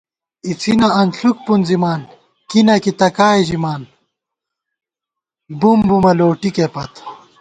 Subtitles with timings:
[0.47, 2.01] اِڅِنہ انݪُک پُنزِمان
[2.49, 3.81] کی نہ کی تہ کائے ژِمان
[5.59, 6.93] بُمبُمہ لوٹِکےپت